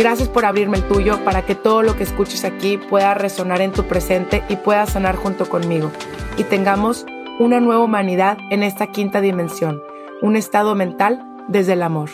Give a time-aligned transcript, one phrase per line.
[0.00, 3.70] Gracias por abrirme el tuyo para que todo lo que escuches aquí pueda resonar en
[3.70, 5.92] tu presente y pueda sanar junto conmigo.
[6.38, 7.04] Y tengamos
[7.38, 9.82] una nueva humanidad en esta quinta dimensión,
[10.22, 12.08] un estado mental desde el amor.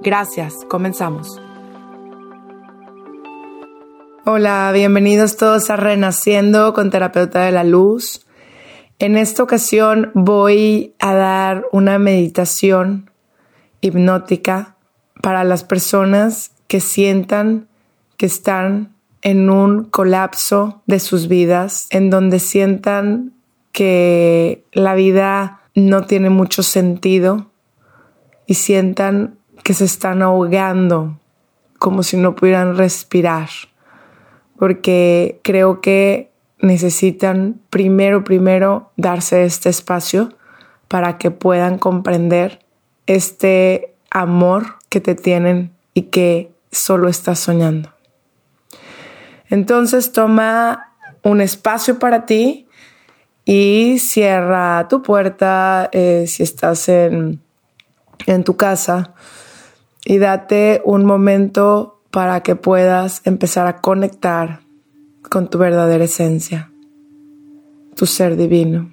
[0.00, 1.38] Gracias, comenzamos.
[4.24, 8.26] Hola, bienvenidos todos a Renaciendo con Terapeuta de la Luz.
[8.98, 13.10] En esta ocasión voy a dar una meditación
[13.82, 14.76] hipnótica
[15.20, 17.68] para las personas que sientan
[18.16, 23.32] que están en un colapso de sus vidas, en donde sientan
[23.72, 27.50] que la vida no tiene mucho sentido
[28.46, 31.18] y sientan que se están ahogando
[31.78, 33.48] como si no pudieran respirar,
[34.58, 40.30] porque creo que necesitan primero, primero darse este espacio
[40.88, 42.64] para que puedan comprender
[43.06, 47.92] este amor que te tienen y que solo estás soñando.
[49.48, 52.66] Entonces toma un espacio para ti
[53.44, 57.40] y cierra tu puerta eh, si estás en,
[58.26, 59.14] en tu casa
[60.04, 64.60] y date un momento para que puedas empezar a conectar
[65.28, 66.70] con tu verdadera esencia,
[67.94, 68.90] tu ser divino,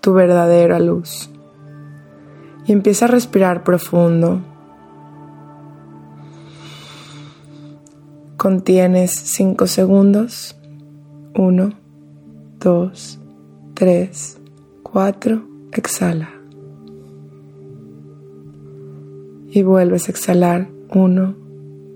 [0.00, 1.30] tu verdadera luz.
[2.66, 4.40] Y empieza a respirar profundo.
[8.46, 10.56] Contienes 5 segundos.
[11.34, 11.70] 1,
[12.60, 13.20] 2,
[13.74, 14.38] 3,
[14.84, 15.42] 4.
[15.72, 16.30] Exhala.
[19.50, 20.68] Y vuelves a exhalar.
[20.94, 21.34] 1,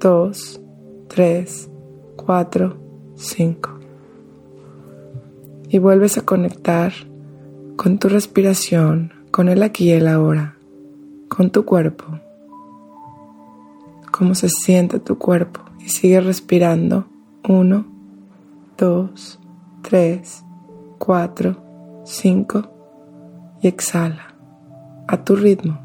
[0.01, 0.61] 2,
[1.07, 1.71] 3,
[2.17, 2.77] 4,
[3.15, 3.71] 5.
[5.69, 6.93] Y vuelves a conectar
[7.77, 10.57] con tu respiración, con el aquí y el ahora,
[11.29, 12.07] con tu cuerpo.
[14.11, 17.07] Cómo se siente tu cuerpo y sigue respirando.
[17.49, 17.85] 1,
[18.79, 19.41] 2,
[19.83, 20.45] 3,
[20.99, 21.57] 4,
[22.05, 22.63] 5
[23.63, 24.35] y exhala
[25.09, 25.79] a tu ritmo.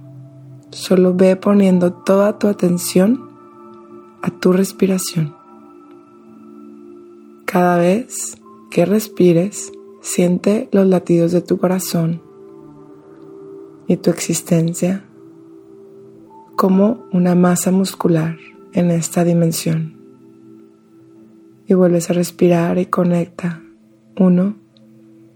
[0.71, 3.29] Solo ve poniendo toda tu atención
[4.21, 5.35] a tu respiración.
[7.45, 8.37] Cada vez
[8.69, 12.21] que respires, siente los latidos de tu corazón
[13.87, 15.05] y tu existencia
[16.55, 18.37] como una masa muscular
[18.75, 19.95] en esta dimensión.
[21.65, 23.63] Y vuelves a respirar y conecta.
[24.19, 24.55] Uno,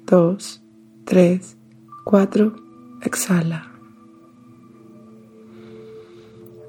[0.06, 0.62] dos,
[1.06, 1.58] tres,
[2.04, 2.54] cuatro,
[3.02, 3.72] exhala.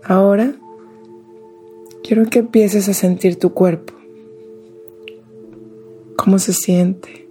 [0.04, 0.54] Ahora
[2.04, 3.92] quiero que empieces a sentir tu cuerpo.
[6.16, 7.28] ¿Cómo se siente?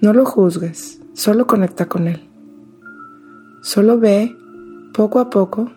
[0.00, 2.28] No lo juzgues, solo conecta con él.
[3.62, 4.36] Solo ve
[4.94, 5.72] poco a poco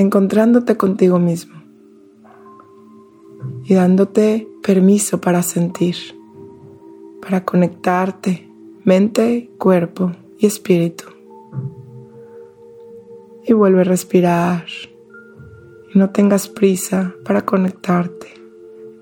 [0.00, 1.54] encontrándote contigo mismo
[3.64, 5.96] y dándote permiso para sentir,
[7.20, 8.48] para conectarte
[8.82, 11.04] mente, cuerpo y espíritu.
[13.44, 14.64] Y vuelve a respirar
[15.94, 18.28] y no tengas prisa para conectarte.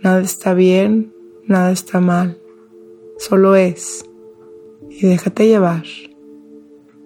[0.02, 1.12] Nada está bien,
[1.44, 2.38] nada está mal,
[3.18, 4.04] solo es.
[4.90, 5.84] Y déjate llevar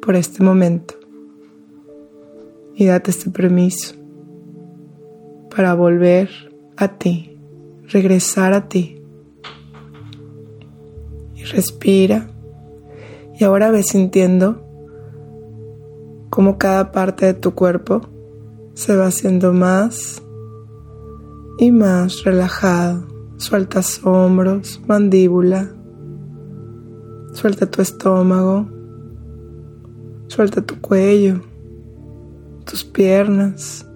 [0.01, 1.02] por este momento
[2.83, 3.95] y date este permiso
[5.55, 6.29] para volver
[6.77, 7.39] a ti,
[7.87, 9.01] regresar a ti.
[11.37, 12.29] Y respira
[13.39, 14.67] y ahora ves sintiendo
[16.29, 18.01] cómo cada parte de tu cuerpo
[18.75, 20.21] se va haciendo más
[21.59, 23.07] y más relajado.
[23.37, 25.73] Sueltas hombros, mandíbula,
[27.33, 28.67] suelta tu estómago,
[30.27, 31.52] suelta tu cuello
[32.73, 33.87] tus piernas.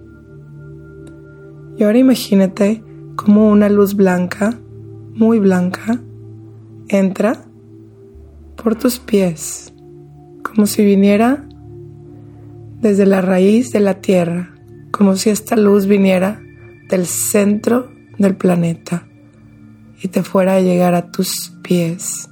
[1.79, 2.83] Y ahora imagínate
[3.15, 4.53] como una luz blanca,
[5.15, 5.99] muy blanca,
[6.87, 7.43] entra
[8.55, 9.73] por tus pies,
[10.43, 11.43] como si viniera
[12.79, 14.53] desde la raíz de la tierra,
[14.91, 16.39] como si esta luz viniera
[16.87, 17.89] del centro
[18.19, 19.07] del planeta
[20.03, 22.29] y te fuera a llegar a tus pies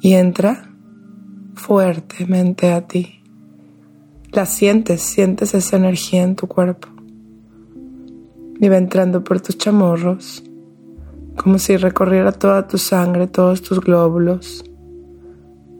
[0.00, 0.70] y entra
[1.56, 3.21] fuertemente a ti.
[4.32, 6.88] La sientes, sientes esa energía en tu cuerpo
[8.58, 10.42] y va entrando por tus chamorros,
[11.36, 14.64] como si recorriera toda tu sangre, todos tus glóbulos.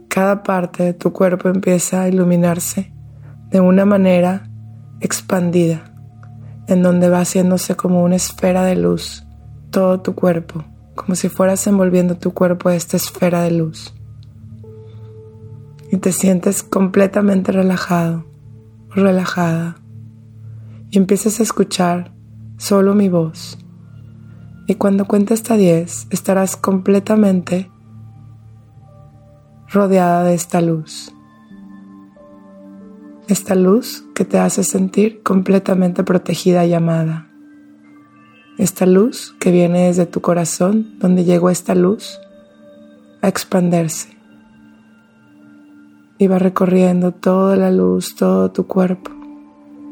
[0.09, 2.93] Cada parte de tu cuerpo empieza a iluminarse
[3.51, 4.51] de una manera
[5.01, 5.95] expandida,
[6.67, 9.25] en donde va haciéndose como una esfera de luz
[9.71, 10.63] todo tu cuerpo,
[10.95, 13.95] como si fueras envolviendo tu cuerpo a esta esfera de luz.
[15.91, 18.27] Y te sientes completamente relajado,
[18.95, 19.77] relajada.
[20.91, 22.13] Y empiezas a escuchar
[22.59, 23.59] solo mi voz.
[24.67, 27.71] Y cuando cuente hasta 10, estarás completamente
[29.69, 31.13] rodeada de esta luz.
[33.29, 37.29] Esta luz que te hace sentir completamente protegida y amada.
[38.59, 42.21] Esta luz que viene desde tu corazón, donde llegó esta luz
[43.23, 44.12] a expandirse.
[46.23, 49.11] Y va recorriendo toda la luz, todo tu cuerpo,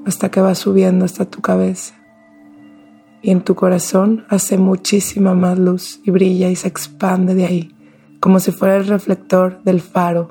[0.07, 1.97] hasta que va subiendo hasta tu cabeza.
[3.21, 7.75] Y en tu corazón hace muchísima más luz y brilla y se expande de ahí,
[8.21, 10.31] como si fuera el reflector del faro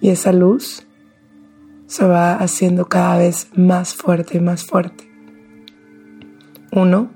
[0.00, 0.86] Y esa luz
[1.86, 5.10] se va haciendo cada vez más fuerte y más fuerte.
[6.70, 7.10] Uno,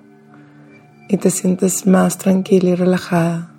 [1.08, 3.56] y te sientes más tranquila y relajada.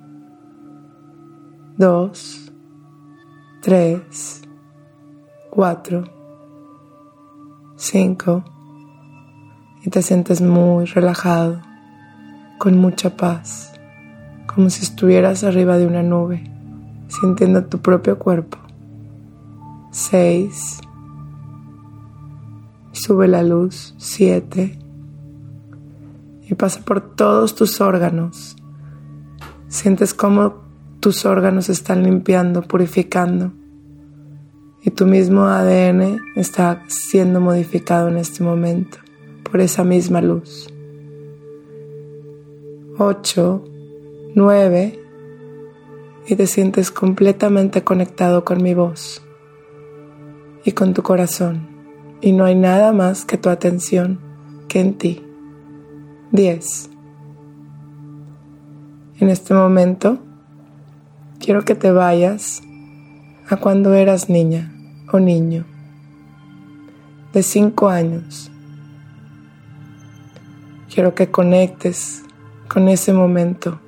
[1.78, 2.50] Dos,
[3.62, 4.42] tres,
[5.48, 6.02] cuatro,
[7.76, 8.42] cinco,
[9.84, 11.62] y te sientes muy relajado,
[12.58, 13.72] con mucha paz,
[14.52, 16.50] como si estuvieras arriba de una nube,
[17.06, 18.58] sintiendo tu propio cuerpo.
[19.92, 20.80] 6.
[22.90, 24.76] Sube la luz, 7.
[26.42, 28.56] Y pasa por todos tus órganos.
[29.68, 30.66] Sientes cómo
[31.08, 33.50] tus órganos están limpiando, purificando.
[34.82, 38.98] Y tu mismo ADN está siendo modificado en este momento
[39.42, 40.68] por esa misma luz.
[42.98, 43.64] 8,
[44.34, 45.00] 9.
[46.26, 49.22] Y te sientes completamente conectado con mi voz
[50.62, 51.68] y con tu corazón,
[52.20, 54.20] y no hay nada más que tu atención
[54.68, 55.24] que en ti.
[56.32, 56.90] 10.
[59.20, 60.18] En este momento,
[61.40, 62.62] quiero que te vayas
[63.48, 64.72] a cuando eras niña
[65.12, 65.64] o niño,
[67.32, 68.50] de 5 años.
[70.92, 72.22] Quiero que conectes
[72.68, 73.80] con ese momento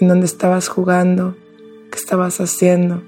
[0.00, 1.36] en donde estabas jugando,
[1.90, 3.02] que estabas haciendo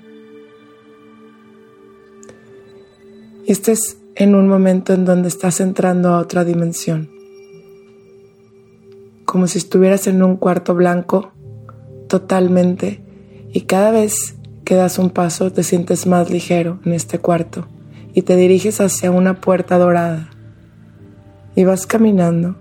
[3.48, 7.08] y estés en un momento en donde estás entrando a otra dimensión,
[9.24, 11.32] como si estuvieras en un cuarto blanco
[12.08, 13.02] totalmente.
[13.52, 17.66] Y cada vez que das un paso te sientes más ligero en este cuarto
[18.14, 20.30] y te diriges hacia una puerta dorada.
[21.54, 22.56] Y vas caminando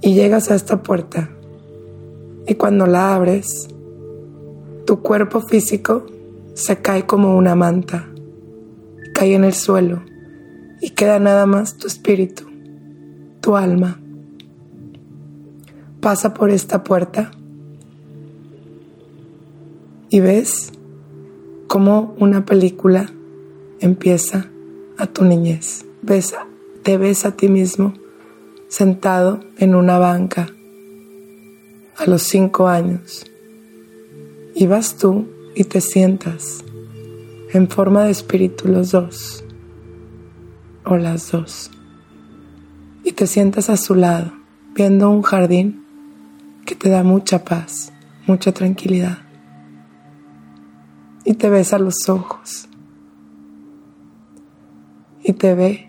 [0.00, 1.30] y llegas a esta puerta.
[2.46, 3.68] Y cuando la abres
[4.86, 6.06] tu cuerpo físico
[6.54, 8.08] se cae como una manta
[9.12, 10.02] cae en el suelo
[10.80, 12.44] y queda nada más tu espíritu,
[13.40, 14.00] tu alma.
[16.00, 17.30] Pasa por esta puerta
[20.12, 20.72] y ves
[21.68, 23.10] cómo una película
[23.80, 24.50] empieza
[24.98, 25.86] a tu niñez.
[26.02, 26.34] Ves,
[26.82, 27.94] te ves a ti mismo
[28.68, 30.50] sentado en una banca
[31.96, 33.24] a los cinco años.
[34.54, 36.62] Y vas tú y te sientas
[37.54, 39.42] en forma de espíritu los dos
[40.84, 41.70] o las dos.
[43.02, 44.30] Y te sientas a su lado
[44.74, 45.86] viendo un jardín
[46.66, 47.94] que te da mucha paz,
[48.26, 49.31] mucha tranquilidad
[51.24, 52.68] y te ves a los ojos.
[55.22, 55.86] Y te ve.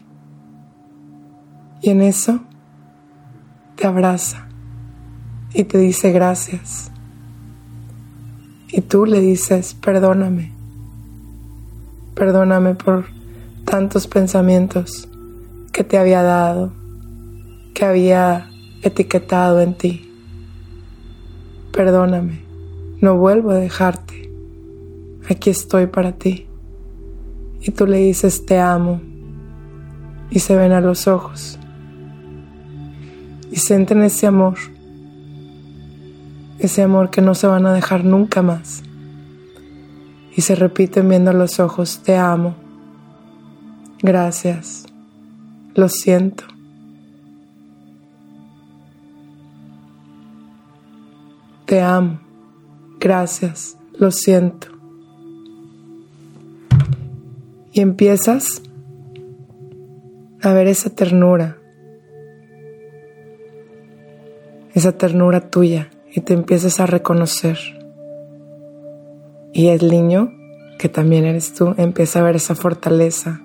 [1.81, 2.39] Y en eso
[3.75, 4.47] te abraza
[5.53, 6.91] y te dice gracias.
[8.69, 10.51] Y tú le dices perdóname.
[12.15, 13.05] Perdóname por
[13.65, 15.09] tantos pensamientos
[15.71, 16.71] que te había dado,
[17.73, 18.49] que había
[18.83, 20.09] etiquetado en ti.
[21.71, 22.41] Perdóname,
[23.01, 24.22] no vuelvo a dejarte.
[25.29, 26.47] Aquí estoy para ti.
[27.61, 29.01] Y tú le dices, te amo.
[30.29, 31.57] Y se ven a los ojos.
[33.53, 34.57] Y sienten ese amor,
[36.57, 38.81] ese amor que no se van a dejar nunca más.
[40.35, 42.55] Y se repiten viendo los ojos, te amo,
[44.01, 44.87] gracias,
[45.75, 46.45] lo siento.
[51.67, 52.19] Te amo,
[52.99, 54.72] gracias, lo siento.
[57.75, 58.61] Y empiezas
[60.43, 61.57] a ver esa ternura,
[64.75, 67.57] esa ternura tuya y te empiezas a reconocer.
[69.53, 70.31] Y el niño,
[70.77, 73.41] que también eres tú, empieza a ver esa fortaleza,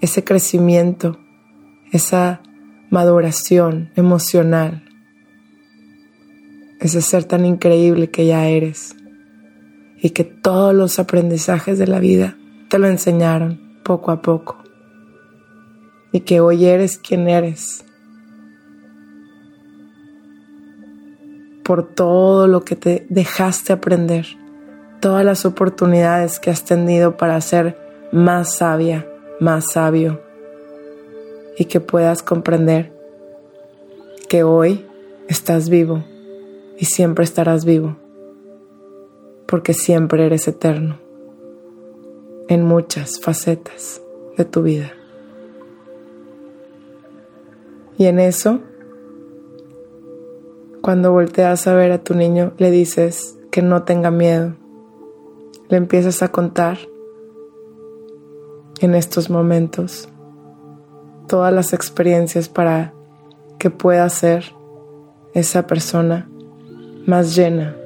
[0.00, 1.18] ese crecimiento,
[1.90, 2.40] esa
[2.88, 4.84] maduración emocional,
[6.78, 8.94] ese ser tan increíble que ya eres
[10.00, 12.36] y que todos los aprendizajes de la vida
[12.68, 14.56] te lo enseñaron poco a poco.
[16.12, 17.84] Y que hoy eres quien eres.
[21.64, 24.26] Por todo lo que te dejaste aprender,
[25.00, 27.78] todas las oportunidades que has tenido para ser
[28.12, 29.06] más sabia,
[29.40, 30.20] más sabio.
[31.56, 32.92] Y que puedas comprender
[34.28, 34.86] que hoy
[35.28, 36.02] estás vivo
[36.78, 37.96] y siempre estarás vivo,
[39.46, 41.11] porque siempre eres eterno
[42.48, 44.02] en muchas facetas
[44.36, 44.92] de tu vida.
[47.98, 48.60] Y en eso
[50.82, 54.56] cuando volteas a ver a tu niño, le dices que no tenga miedo.
[55.68, 56.76] Le empiezas a contar
[58.80, 60.08] en estos momentos
[61.28, 62.92] todas las experiencias para
[63.60, 64.44] que pueda ser
[65.34, 66.28] esa persona
[67.06, 67.76] más llena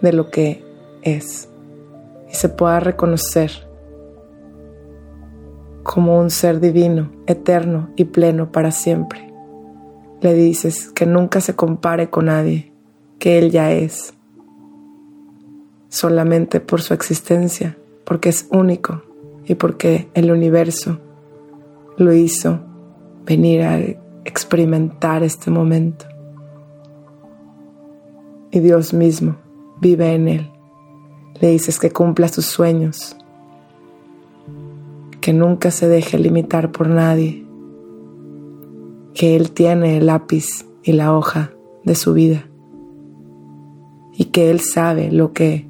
[0.00, 0.64] de lo que
[1.02, 1.46] es
[2.30, 3.68] y se pueda reconocer
[5.82, 9.30] como un ser divino, eterno y pleno para siempre
[10.20, 12.72] le dices que nunca se compare con nadie,
[13.18, 14.14] que Él ya es,
[15.88, 19.02] solamente por su existencia, porque es único
[19.46, 20.98] y porque el universo
[21.96, 22.60] lo hizo
[23.24, 23.78] venir a
[24.24, 26.06] experimentar este momento.
[28.50, 29.36] Y Dios mismo
[29.80, 30.50] vive en Él.
[31.40, 33.16] Le dices que cumpla sus sueños,
[35.20, 37.46] que nunca se deje limitar por nadie
[39.14, 41.52] que Él tiene el lápiz y la hoja
[41.84, 42.46] de su vida
[44.14, 45.66] y que Él sabe lo que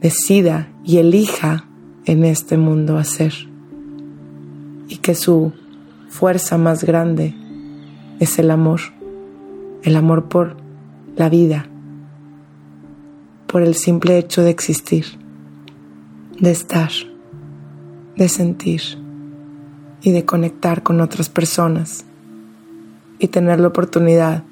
[0.00, 1.68] decida y elija
[2.04, 3.32] en este mundo hacer
[4.88, 5.52] y que su
[6.08, 7.34] fuerza más grande
[8.20, 8.80] es el amor,
[9.82, 10.56] el amor por
[11.16, 11.68] la vida,
[13.46, 15.04] por el simple hecho de existir,
[16.38, 16.90] de estar,
[18.16, 18.82] de sentir
[20.02, 22.04] y de conectar con otras personas
[23.18, 24.44] y tener la oportunidad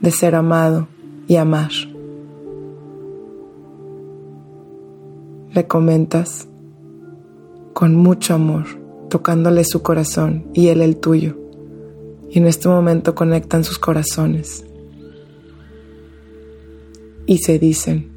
[0.00, 0.88] de ser amado
[1.26, 1.70] y amar.
[5.52, 6.48] Le comentas
[7.72, 8.64] con mucho amor,
[9.08, 11.36] tocándole su corazón y él el tuyo.
[12.30, 14.64] Y en este momento conectan sus corazones.
[17.26, 18.10] Y se dicen,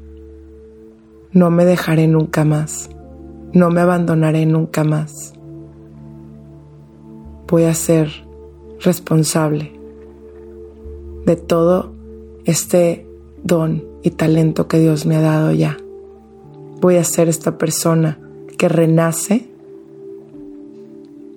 [1.32, 2.90] no me dejaré nunca más,
[3.52, 5.32] no me abandonaré nunca más.
[7.48, 8.10] Voy a ser
[8.80, 9.72] responsable
[11.24, 11.92] de todo
[12.44, 13.06] este
[13.42, 15.76] don y talento que Dios me ha dado ya.
[16.80, 18.18] Voy a ser esta persona
[18.56, 19.48] que renace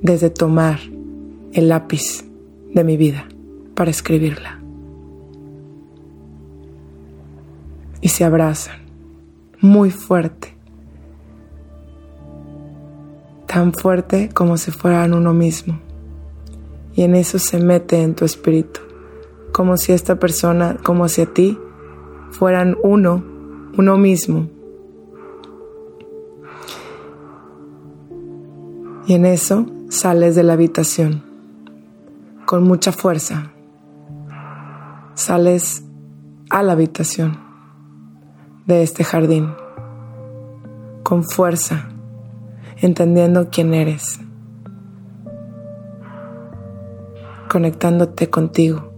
[0.01, 0.79] desde tomar
[1.53, 2.25] el lápiz
[2.73, 3.27] de mi vida
[3.75, 4.59] para escribirla.
[8.01, 8.81] Y se abrazan
[9.59, 10.55] muy fuerte,
[13.51, 15.77] tan fuerte como si fueran uno mismo.
[16.93, 18.79] Y en eso se mete en tu espíritu
[19.51, 21.59] como si esta persona, como si a ti,
[22.29, 23.21] fueran uno,
[23.77, 24.47] uno mismo.
[29.05, 31.21] Y en eso sales de la habitación
[32.45, 33.51] con mucha fuerza.
[35.13, 35.83] Sales
[36.49, 37.37] a la habitación
[38.65, 39.53] de este jardín
[41.03, 41.90] con fuerza,
[42.81, 44.19] entendiendo quién eres,
[47.47, 48.91] conectándote contigo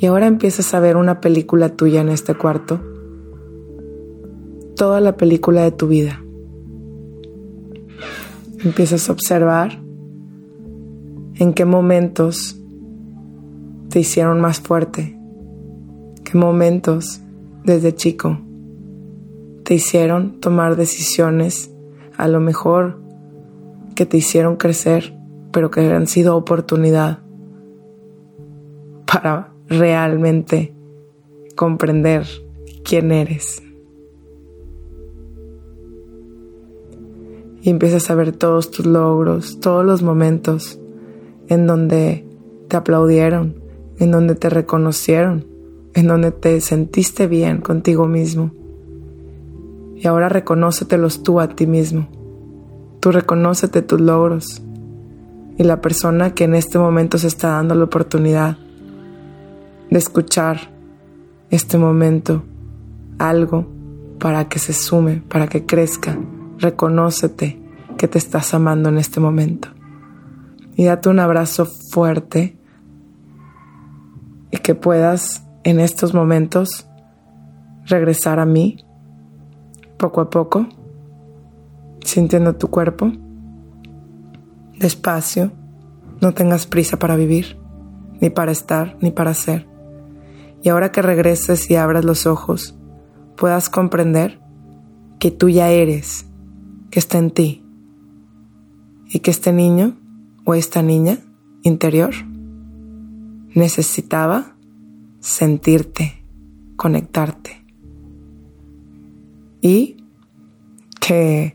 [0.00, 2.80] y ahora empiezas a ver una película tuya en este cuarto,
[4.76, 6.22] toda la película de tu vida.
[8.64, 9.82] Empiezas a observar
[11.34, 12.60] en qué momentos
[13.88, 15.18] te hicieron más fuerte,
[16.24, 17.20] qué momentos
[17.64, 18.38] desde chico
[19.64, 21.74] te hicieron tomar decisiones,
[22.18, 23.00] a lo mejor
[23.94, 25.16] que te hicieron crecer,
[25.52, 27.20] pero que han sido oportunidad
[29.10, 30.74] para realmente
[31.56, 32.26] comprender
[32.84, 33.62] quién eres.
[37.62, 40.78] Y empiezas a ver todos tus logros, todos los momentos
[41.48, 42.26] en donde
[42.68, 43.62] te aplaudieron,
[43.98, 45.46] en donde te reconocieron,
[45.94, 48.57] en donde te sentiste bien contigo mismo.
[50.00, 52.08] Y ahora reconócetelos tú a ti mismo.
[53.00, 54.62] Tú reconócete tus logros
[55.56, 58.56] y la persona que en este momento se está dando la oportunidad
[59.90, 60.70] de escuchar
[61.50, 62.44] este momento
[63.18, 63.66] algo
[64.20, 66.16] para que se sume, para que crezca.
[66.58, 67.60] Reconócete
[67.96, 69.68] que te estás amando en este momento.
[70.76, 72.56] Y date un abrazo fuerte
[74.52, 76.86] y que puedas en estos momentos
[77.84, 78.84] regresar a mí
[79.98, 80.66] poco a poco,
[82.02, 83.12] sintiendo tu cuerpo
[84.78, 85.52] despacio,
[86.20, 87.58] no tengas prisa para vivir,
[88.20, 89.66] ni para estar, ni para ser.
[90.62, 92.76] Y ahora que regreses y abras los ojos,
[93.36, 94.40] puedas comprender
[95.18, 96.26] que tú ya eres,
[96.90, 97.64] que está en ti,
[99.06, 99.96] y que este niño
[100.44, 101.18] o esta niña
[101.62, 102.14] interior
[103.54, 104.56] necesitaba
[105.20, 106.24] sentirte,
[106.76, 107.64] conectarte.
[109.60, 110.04] Y
[111.00, 111.54] que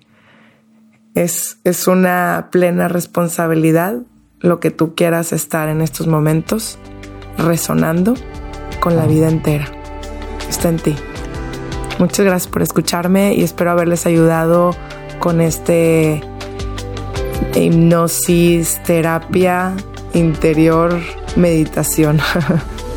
[1.14, 4.02] es, es una plena responsabilidad
[4.40, 6.78] lo que tú quieras estar en estos momentos
[7.38, 8.14] resonando
[8.82, 9.66] con la vida entera.
[10.50, 10.96] Está en ti.
[11.98, 14.72] Muchas gracias por escucharme y espero haberles ayudado
[15.20, 16.22] con este
[17.56, 19.74] hipnosis, terapia
[20.14, 21.00] interior,
[21.36, 22.20] meditación.